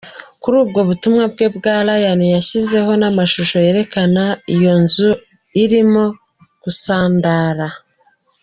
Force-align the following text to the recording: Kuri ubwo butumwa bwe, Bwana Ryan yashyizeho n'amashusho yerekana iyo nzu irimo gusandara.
Kuri 0.41 0.55
ubwo 0.63 0.79
butumwa 0.89 1.23
bwe, 1.33 1.47
Bwana 1.55 1.91
Ryan 1.99 2.21
yashyizeho 2.35 2.91
n'amashusho 2.99 3.55
yerekana 3.65 4.23
iyo 4.55 4.73
nzu 4.83 5.09
irimo 5.63 6.03
gusandara. 6.63 7.67